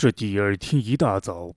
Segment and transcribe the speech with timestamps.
[0.00, 1.54] 这第二天一大早，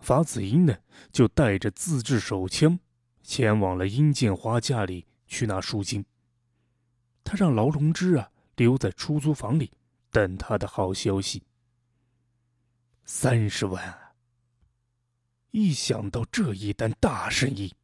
[0.00, 0.76] 法子英呢
[1.10, 2.78] 就带着自制手枪，
[3.22, 6.04] 前往了殷建华家里去拿赎金。
[7.24, 9.72] 他让劳荣枝啊留在出租房里
[10.10, 11.42] 等他的好消息。
[13.06, 14.12] 三十万啊！
[15.50, 17.74] 一想到这一单大生意，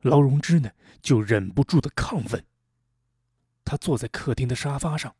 [0.00, 2.44] 劳荣枝呢就忍不住的亢奋。
[3.64, 5.14] 他坐在客厅的沙发上，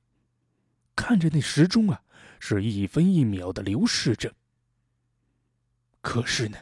[0.97, 2.03] 看着那时钟啊。
[2.41, 4.35] 是一分一秒的流逝着。
[6.01, 6.59] 可是呢，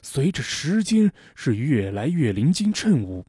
[0.00, 3.26] 随着时间是越来越临近正午，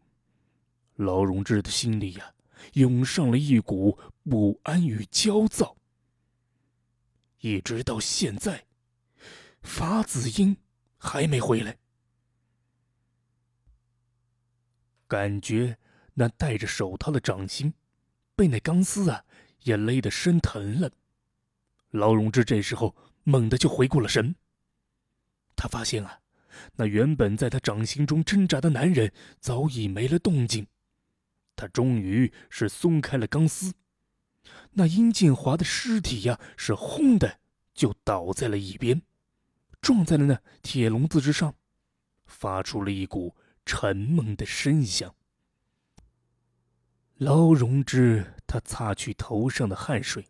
[0.95, 2.33] 劳荣枝的心里呀，
[2.73, 5.75] 涌上了一股不安与焦躁。
[7.41, 8.65] 一直到现在，
[9.63, 10.55] 法子英
[10.97, 11.77] 还没回来，
[15.07, 15.77] 感觉
[16.13, 17.73] 那戴着手套的掌心，
[18.35, 19.25] 被那钢丝啊
[19.63, 20.91] 也勒得生疼了。
[21.93, 24.35] 劳荣枝这时候猛地就回过了神。
[25.55, 26.19] 他发现啊，
[26.75, 30.65] 那原本在他掌心中挣扎的男人早已没了动静。
[31.55, 33.73] 他终于是松开了钢丝，
[34.71, 37.39] 那殷建华的尸体呀，是轰的
[37.75, 39.03] 就倒在了一边，
[39.79, 41.53] 撞在了那铁笼子之上，
[42.25, 43.35] 发出了一股
[43.67, 45.13] 沉闷的声响。
[47.17, 50.27] 劳荣枝他擦去头上的汗水。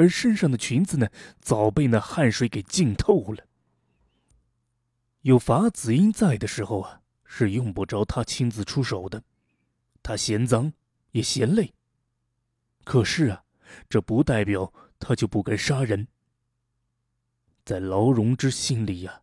[0.00, 1.10] 而身上的裙子呢，
[1.42, 3.46] 早被那汗水给浸透了。
[5.20, 9.22] 有法子英在的时候啊，是用不着他亲自出手的。
[10.02, 10.72] 他嫌脏，
[11.10, 11.74] 也嫌累。
[12.82, 13.44] 可是啊，
[13.90, 16.08] 这不代表他就不敢杀人。
[17.66, 19.20] 在劳荣枝心里呀，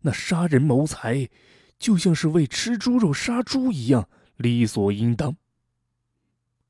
[0.00, 1.30] 那杀人谋财，
[1.78, 5.36] 就像是为吃猪肉杀猪一样理所应当。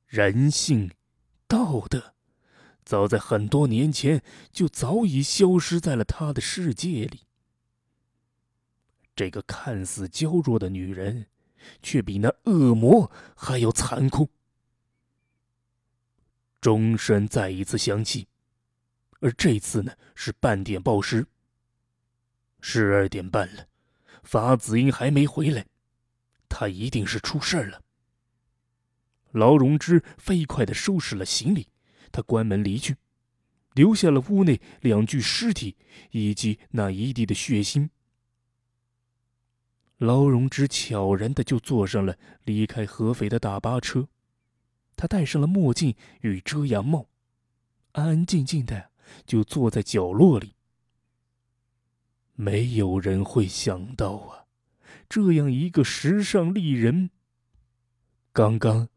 [0.05, 0.91] 人性，
[1.47, 2.13] 道德。
[2.87, 7.25] 早在很多年前，就早已消失在了他的世界里。
[9.13, 11.27] 这个看似娇弱的女人，
[11.83, 14.29] 却比那恶魔还要残酷。
[16.61, 18.29] 钟声再一次响起，
[19.19, 21.27] 而这次呢是半点报时。
[22.61, 23.67] 十二点半了，
[24.23, 25.67] 法子英还没回来，
[26.47, 27.81] 他一定是出事了。
[29.31, 31.67] 劳荣枝飞快的收拾了行李。
[32.11, 32.95] 他关门离去，
[33.73, 35.75] 留下了屋内两具尸体
[36.11, 37.89] 以及那一地的血腥。
[39.97, 44.07] 劳荣枝悄然的就坐上了离开合肥的大巴车，
[44.95, 47.07] 他戴上了墨镜与遮阳帽，
[47.93, 48.91] 安安静静的
[49.25, 50.53] 就坐在角落里。
[52.33, 54.45] 没有人会想到啊，
[55.09, 57.09] 这样一个时尚丽人，
[58.31, 58.89] 刚刚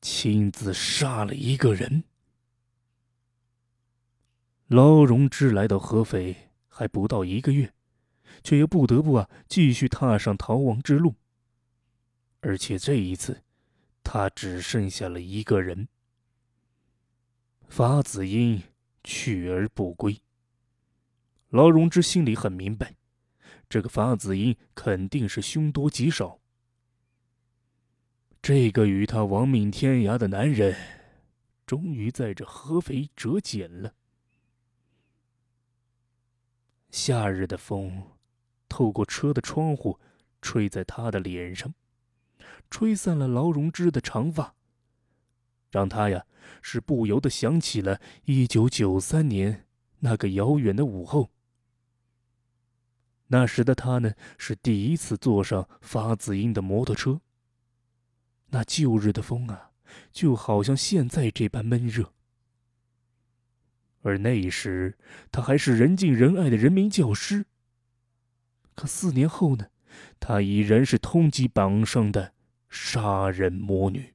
[0.00, 2.02] 亲自杀了一个人。
[4.70, 7.72] 劳荣枝来到合肥还不到一个月，
[8.44, 11.16] 却又不得不啊继续踏上逃亡之路。
[12.38, 13.42] 而且这一次，
[14.04, 15.88] 他只剩下了一个人。
[17.66, 18.62] 法子英
[19.02, 20.16] 去而不归。
[21.48, 22.94] 劳荣枝心里很明白，
[23.68, 26.38] 这个法子英肯定是凶多吉少。
[28.40, 30.76] 这个与他亡命天涯的男人，
[31.66, 33.94] 终于在这合肥折戟了。
[36.90, 38.02] 夏日的风，
[38.68, 39.98] 透过车的窗户，
[40.42, 41.72] 吹在他的脸上，
[42.68, 44.54] 吹散了劳荣枝的长发，
[45.70, 46.26] 让他呀
[46.62, 49.66] 是不由得想起了一九九三年
[50.00, 51.30] 那个遥远的午后。
[53.28, 57.20] 那时的他呢，是第一次坐上发子英的摩托车。
[58.46, 59.70] 那旧日的风啊，
[60.10, 62.12] 就好像现在这般闷热。
[64.02, 64.96] 而那时，
[65.30, 67.46] 她还是人敬人爱的人民教师。
[68.74, 69.68] 可四年后呢，
[70.18, 72.32] 她已然是通缉榜上的
[72.68, 74.14] 杀人魔女。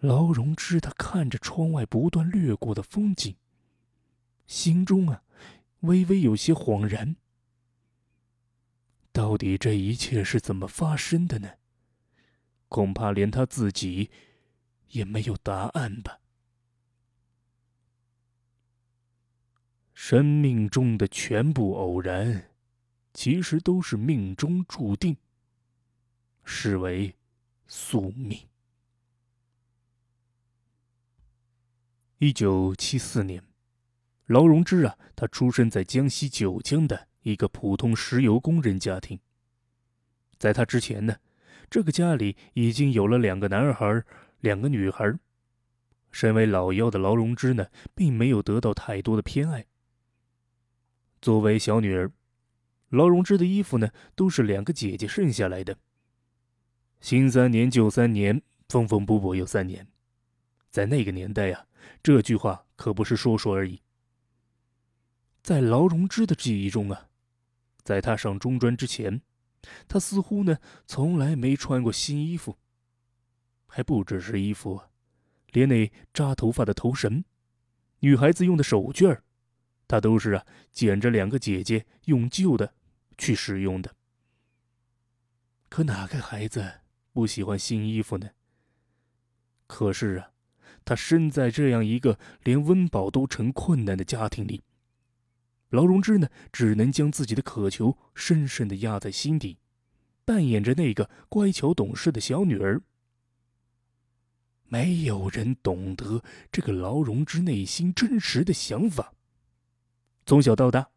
[0.00, 3.36] 劳荣枝，他看着窗外不断掠过的风景，
[4.48, 5.22] 心中啊，
[5.80, 7.14] 微微有些恍然。
[9.12, 11.50] 到底这一切是怎么发生的呢？
[12.68, 14.10] 恐怕连他自己
[14.88, 16.18] 也没有答案吧。
[20.04, 22.50] 生命中的全部偶然，
[23.14, 25.16] 其实都是命中注定。
[26.42, 27.14] 视为
[27.68, 28.36] 宿命。
[32.18, 33.44] 一九七四年，
[34.26, 39.20] 劳荣枝啊，他出生在江西九江的一个普通石油工人家庭。
[40.36, 41.16] 在他之前呢，
[41.70, 44.02] 这个家里已经有了两个男孩，
[44.40, 45.16] 两个女孩。
[46.10, 49.64] 身为老幺的劳荣枝呢，并没有得到太多的偏爱。
[51.22, 52.10] 作为小女儿，
[52.88, 55.78] 劳荣枝的衣服呢，都是两个姐姐剩下来的。
[57.00, 59.86] 新三年旧三年，缝缝补补又三年，
[60.68, 61.66] 在那个年代呀，
[62.02, 63.80] 这句话可不是说说而已。
[65.42, 67.08] 在劳荣枝的记忆中啊，
[67.84, 69.22] 在她上中专之前，
[69.86, 72.58] 她似乎呢，从来没穿过新衣服。
[73.66, 74.82] 还不只是衣服。
[75.52, 77.24] 连那扎头发的头绳，
[78.00, 79.22] 女孩子用的手绢儿，
[79.92, 82.72] 他都是啊捡着两个姐姐用旧的
[83.18, 83.94] 去使用的。
[85.68, 86.80] 可哪个孩子
[87.12, 88.30] 不喜欢新衣服呢？
[89.66, 90.30] 可是啊，
[90.82, 94.62] 他生在这样一个连温饱都成困难的家庭里，
[95.68, 99.58] 劳荣枝呢只能将自己的渴求深深的压在心底，
[100.24, 102.80] 扮演着那个乖巧懂事的小女儿。
[104.68, 109.12] 没有人懂得这个劳荣枝内心真实的想法。
[110.24, 110.88] 从小到大，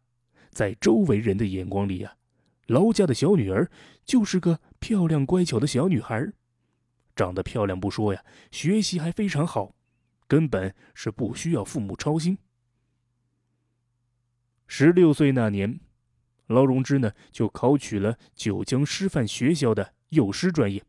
[0.50, 2.16] 在周围人的眼光里呀，
[2.66, 3.70] 劳家的小女儿
[4.04, 6.32] 就是个漂亮乖巧的小女孩，
[7.14, 9.74] 长得漂亮不说呀，学习还非常好，
[10.26, 12.38] 根本是不需要父母操心。
[14.66, 15.80] 十六岁那年，
[16.46, 20.82] 劳荣枝呢就考取了九江师范学校的幼师专业。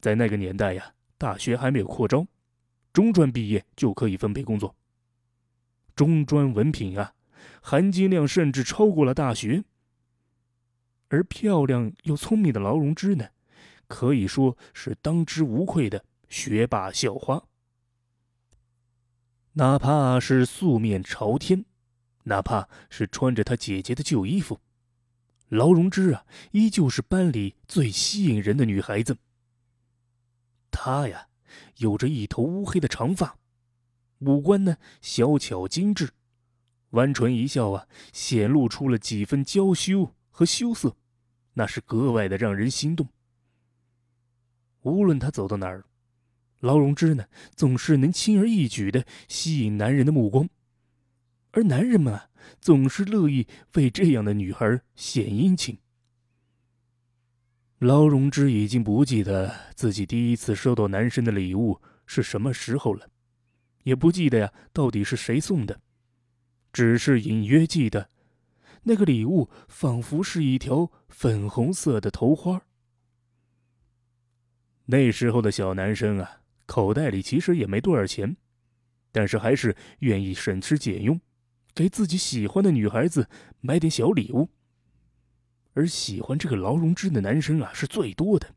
[0.00, 0.94] 在那个年代呀。
[1.20, 2.24] 大学还没有扩招，
[2.92, 4.72] 中专毕业就可以分配工作。
[5.96, 7.12] 中专文凭啊，
[7.60, 9.64] 含金量甚至超过了大学。
[11.08, 13.28] 而漂亮又聪明的劳荣枝呢，
[13.86, 17.42] 可以说是当之无愧的学霸校花。
[19.54, 21.64] 哪怕是素面朝天，
[22.24, 24.60] 哪怕是穿着她姐姐的旧衣服，
[25.48, 29.16] 劳荣枝啊，依旧是班里最吸引人的女孩子。
[30.70, 31.28] 她呀，
[31.78, 33.38] 有着一头乌黑的长发，
[34.18, 36.10] 五官呢小巧精致，
[36.90, 40.96] 弯唇一笑啊，显露出了几分娇羞和羞涩，
[41.54, 43.08] 那是格外的让人心动。
[44.82, 45.84] 无论她走到哪儿，
[46.60, 47.24] 劳荣枝呢
[47.54, 50.48] 总是能轻而易举的吸引男人的目光，
[51.50, 52.30] 而男人们啊
[52.60, 55.78] 总是乐意为这样的女孩献殷勤。
[57.80, 63.08] 劳荣枝已经不记得自己第一次收到男生的礼物是什么时候了，
[63.84, 65.80] 也不记得呀，到底是谁送的，
[66.78, 68.08] 只是隐约记得，
[68.84, 72.62] 那个礼物仿佛是一条粉红色的头花。
[74.84, 78.36] 那时候的小男生啊，口袋里其实也没多少钱，
[79.10, 81.20] 但是还是愿意省吃俭用，
[81.74, 83.28] 给自己喜欢的女孩子
[83.60, 84.48] 买点小礼物。
[85.72, 88.54] 而喜欢这个劳荣枝的男生啊是最多的，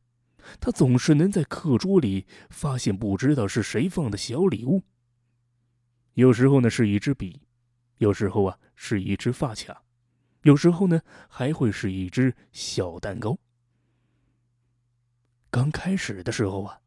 [0.59, 4.83] 他总是能在课桌里发现不知道是谁放的小礼物。
[6.13, 7.41] 有时候呢是一支笔，
[8.01, 9.83] 有时候啊是一支发卡，
[10.42, 11.00] 有时候呢
[11.30, 13.38] 还会是一只小蛋糕。
[15.51, 16.80] 刚开始的时候啊，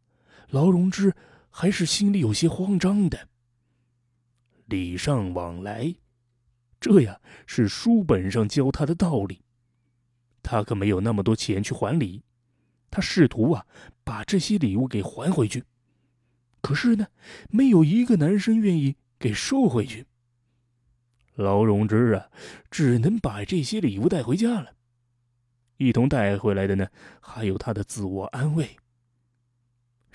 [0.49, 1.15] 劳荣枝
[1.51, 3.29] 还是心里有些慌张的。
[4.67, 5.95] 礼尚往来，
[6.81, 9.41] 这呀是书本上教他的道理。
[10.43, 12.25] 他可没有那么多钱去还礼，
[12.91, 13.65] 他试图啊
[14.03, 15.63] 把这些礼物给还回去，
[16.61, 17.07] 可是呢，
[17.51, 20.07] 没有一个男生愿意给收回去。
[21.35, 22.31] 劳荣枝啊，
[22.71, 24.75] 只能把这些礼物带回家了。
[25.77, 26.89] 一同带回来的呢，
[27.21, 28.77] 还有他的自我安慰。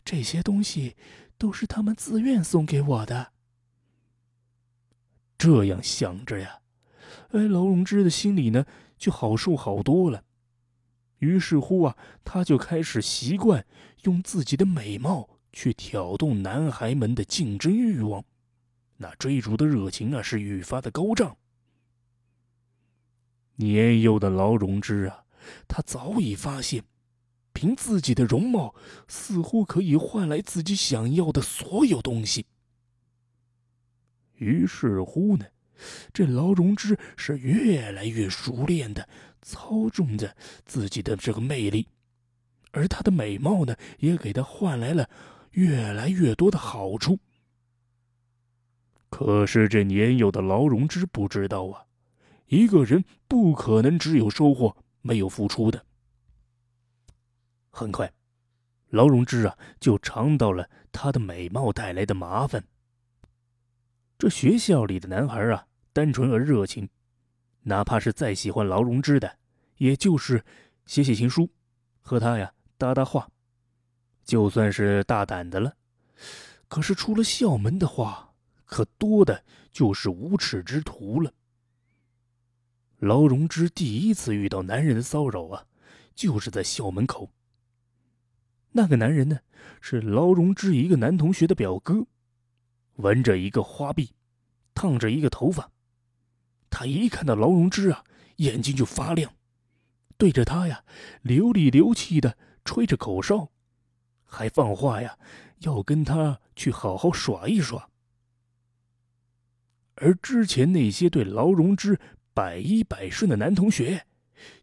[0.04, 0.96] 这些东西
[1.38, 3.34] 都是他们自愿送给我的。
[5.38, 6.60] 这样想着呀，
[7.32, 8.66] 哎，劳荣枝的心里呢。
[9.00, 10.26] 就好受好多了，
[11.20, 11.96] 于是乎啊，
[12.26, 13.66] 他就开始习惯
[14.02, 18.26] 用自己的美貌去挑动男孩们的竞争欲望，
[19.02, 21.38] 那追逐的热情啊是愈发的高涨。
[23.56, 25.24] 年幼的劳荣枝啊，
[25.70, 26.84] 他早已发现，
[27.54, 28.76] 凭自己的容貌
[29.08, 32.46] 似乎可以换来自己想要的所有东西。
[34.36, 35.46] 于是乎呢。
[36.12, 39.08] 这劳荣枝是越来越熟练的
[39.42, 41.88] 操纵着自己的这个魅力，
[42.72, 45.10] 而她的美貌呢，也给她换来了
[45.52, 47.18] 越来越多的好处。
[49.10, 51.86] 可是这年幼的劳荣枝不知道啊，
[52.48, 55.86] 一个人不可能只有收获没有付出的。
[57.70, 58.12] 很快，
[58.90, 62.64] 劳荣枝啊就尝到了她的美貌带来的麻烦。
[64.18, 65.66] 这学校里的男孩啊。
[65.92, 66.88] 单纯而热情，
[67.64, 69.38] 哪怕是再喜欢劳荣枝的，
[69.78, 70.46] 也就是
[70.86, 71.50] 写写情书，
[72.00, 73.28] 和他呀搭搭话，
[74.24, 75.74] 就算是大胆的了。
[76.68, 78.29] 可是出了校门的话，
[78.70, 81.34] 可多的就是无耻之徒了。
[83.00, 85.66] 劳荣枝第一次遇到男人骚扰啊，
[86.14, 87.32] 就是在校门口。
[88.74, 89.40] 那个男人呢，
[89.82, 92.06] 是劳荣枝一个男同学的表哥，
[92.98, 94.14] 纹着一个花臂，
[94.76, 95.72] 烫着一个头发。
[96.70, 98.04] 他一看到劳荣枝啊，
[98.36, 99.34] 眼睛就发亮，
[100.16, 100.84] 对着他呀
[101.24, 103.50] 流里流气的吹着口哨，
[104.26, 105.18] 还放话呀，
[105.62, 107.89] 要跟他去好好耍一耍。
[110.02, 112.00] 而之前那些对劳荣枝
[112.34, 114.06] 百依百顺的男同学，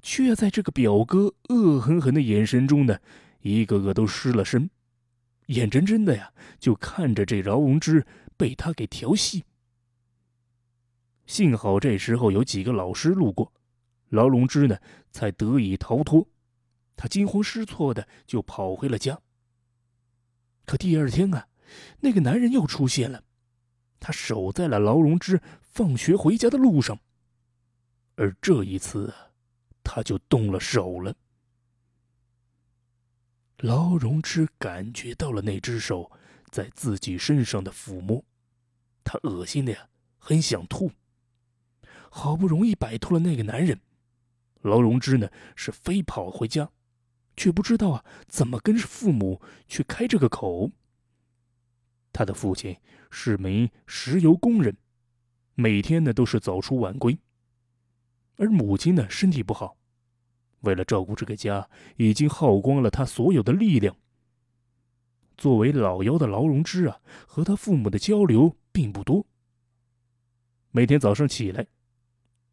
[0.01, 2.99] 却在这个表哥恶狠狠的眼神中呢，
[3.43, 4.71] 一个个都失了身，
[5.47, 9.45] 眼睁睁的呀就看着这劳荣枝被他给调戏。
[11.27, 13.53] 幸好这时候有几个老师路过，
[14.09, 14.79] 劳荣枝呢
[15.11, 16.27] 才得以逃脱。
[16.97, 19.19] 他惊慌失措的就跑回了家。
[20.65, 21.47] 可第二天啊，
[22.01, 23.23] 那个男人又出现了，
[23.99, 26.99] 他守在了劳荣枝放学回家的路上。
[28.17, 29.13] 而这一次，
[29.85, 31.15] 他就动了手了。
[33.59, 36.11] 劳荣枝感觉到了那只手
[36.51, 38.25] 在自己身上的抚摸，
[39.03, 39.89] 他恶心的呀，
[40.19, 40.91] 很想吐。
[42.11, 43.81] 好不容易摆脱了那个男人，
[44.63, 46.71] 劳荣枝呢是飞跑回家，
[47.37, 50.71] 却不知道啊怎么跟父母去开这个口。
[52.13, 52.75] 他的父亲
[53.19, 54.77] 是名石油工人，
[55.55, 57.19] 每天呢都是早出晚归，
[58.37, 59.75] 而母亲呢身体不好，
[60.61, 63.97] 为了照顾这个家，已经耗光了他所有的力量。
[65.39, 69.27] 作为老幺的劳荣枝啊，和他父母的交流并不多。
[70.71, 71.67] 每天早上起来。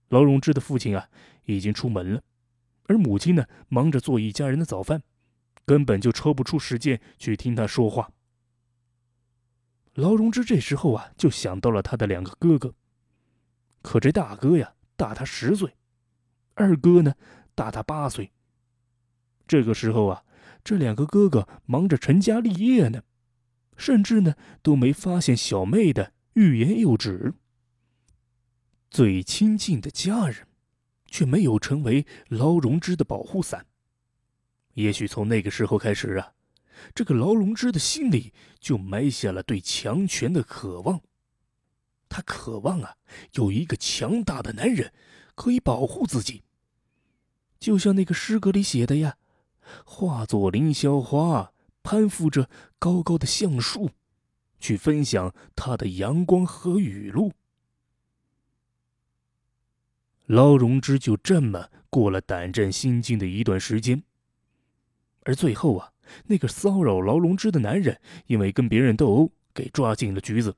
[0.07, 1.09] 劳荣枝的父亲啊，
[1.43, 2.23] 已经出门了，
[2.85, 5.03] 而母亲呢，忙着做一家人的早饭，
[5.65, 8.09] 根本就抽不出时间去听他说话。
[9.93, 12.73] 劳荣枝这时候啊，就想到了他的两个哥哥，
[13.81, 15.75] 可这大哥呀，大他十岁，
[16.55, 17.13] 二哥呢，
[17.53, 18.31] 大他八岁。
[19.47, 20.23] 这个时候啊，
[20.63, 23.03] 这两个哥哥忙着成家立业呢，
[23.77, 27.33] 甚至呢，都没发现小妹的欲言又止。
[28.89, 30.47] 最亲近的家人，
[31.05, 33.67] 却没有成为劳荣枝的保护伞。
[34.73, 36.31] 也许从那个时候开始啊，
[36.93, 41.01] 这个劳荣枝的心里就埋下了对强权的渴望。
[42.09, 42.95] 他渴望啊，
[43.33, 44.93] 有一个强大的男人
[45.35, 46.43] 可以保护自己。
[47.59, 49.17] 就像那个诗歌里写的呀
[49.85, 53.89] ：“化作凌霄花，攀附着高高的橡树，
[54.59, 57.31] 去分享他的阳光和雨露。”
[60.27, 64.03] 劳荣枝就这么过了胆战心惊的一段时间，
[65.23, 65.92] 而最后啊，
[66.25, 70.55] 那个骚扰劳荣枝的男人因为跟别人斗殴，给抓进了局子。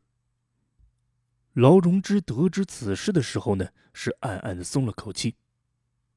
[1.53, 5.35] 劳荣枝得知此事的时候呢，是暗暗的松了口气，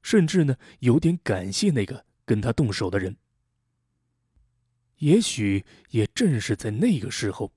[0.01, 3.15] 甚至呢有点感谢那个跟他动手的人。
[4.97, 7.53] 也许也正是在那个时候，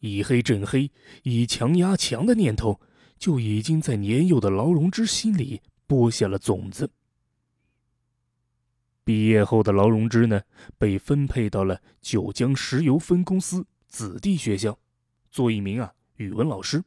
[0.00, 0.90] 以黑镇黑，
[1.24, 2.80] 以强压强的念头。
[3.18, 6.90] 就已经在年幼的劳荣枝心里播下了种子。
[9.10, 10.40] 毕业后的劳荣枝呢，
[10.78, 14.78] 被分配到了九江石油分公司子弟学校，
[15.32, 16.84] 做一名啊语文老师。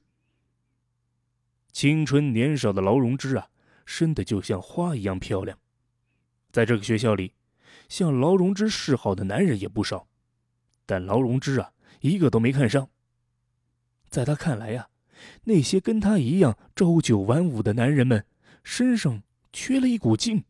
[1.74, 3.50] 青春年少的劳荣枝啊，
[3.86, 5.60] 生的就像花一样漂亮。
[6.50, 7.34] 在这个学校里，
[7.90, 10.08] 向劳荣枝示好的男人也不少，
[10.86, 12.88] 但劳荣枝啊，一个都没看上。
[14.08, 14.88] 在他看来呀。
[15.44, 18.26] 那些跟他一样朝九晚五的男人们
[18.64, 20.46] 身上缺了一股劲。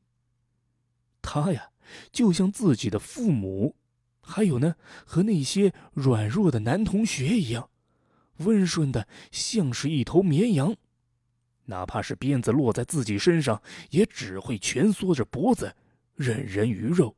[1.24, 1.72] 他呀，
[2.12, 3.76] 就像自己的父母，
[4.22, 4.76] 还有呢，
[5.06, 7.70] 和那些软弱的男同学一样，
[8.38, 10.76] 温顺的像是一头绵羊，
[11.66, 15.76] 哪怕是鞭子落在自己身上，也只会蜷缩着脖子，
[16.14, 17.16] 任人鱼肉。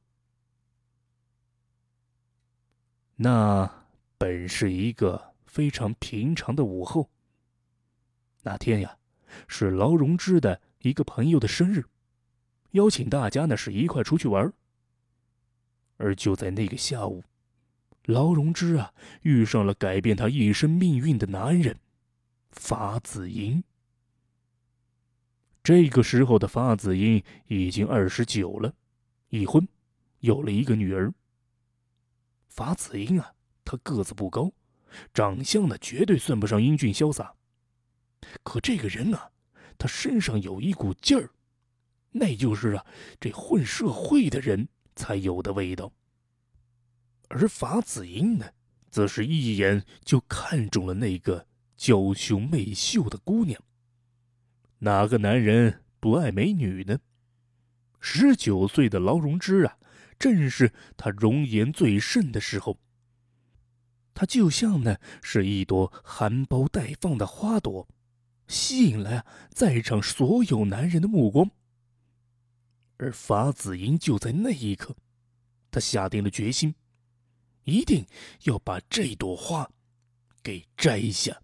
[3.18, 7.10] 那本是一个非常平常的午后。
[8.44, 8.98] 那天呀，
[9.48, 11.86] 是劳荣枝的一个朋友的生日，
[12.76, 14.52] 邀请大家呢是一块出去玩。
[15.98, 17.24] 而就在那个下午，
[18.04, 21.78] 劳荣枝啊遇上了改变他一生命运的男人，
[22.52, 23.64] 法子英。
[25.64, 28.74] 这个时候的法子英已经二十九了，
[29.30, 29.66] 已婚，
[30.20, 31.14] 有了一个女儿。
[32.50, 34.52] 法子英啊，他个子不高，
[35.14, 37.34] 长相呢绝对算不上英俊潇洒。
[38.44, 39.32] 可这个人啊，
[39.78, 41.30] 他身上有一股劲儿，
[42.18, 42.86] 那就是啊，
[43.20, 45.92] 这混社会的人才有的味道。
[47.28, 48.46] 而法子英呢，
[48.90, 51.46] 则是一眼就看中了那个
[51.76, 53.62] 娇羞媚秀的姑娘。
[54.80, 57.00] 哪个男人不爱美女呢？
[58.00, 59.78] 十九岁的劳荣枝啊，
[60.18, 62.80] 正是她容颜最盛的时候。
[64.14, 67.86] 她就像呢是一朵含苞待放的花朵，
[68.48, 71.52] 吸引了在场所有男人的目光。
[72.98, 74.96] 而法子英就在那一刻，
[75.70, 76.74] 他下定了决心，
[77.64, 78.06] 一定
[78.44, 79.70] 要把这朵花
[80.42, 81.42] 给摘下。